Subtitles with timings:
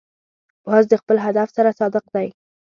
[0.65, 2.27] باز د خپل هدف سره صادق دی